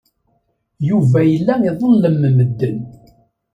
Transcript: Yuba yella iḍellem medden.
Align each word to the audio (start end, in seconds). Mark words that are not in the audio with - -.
Yuba 0.89 1.19
yella 1.31 1.53
iḍellem 1.69 2.17
medden. 2.37 2.79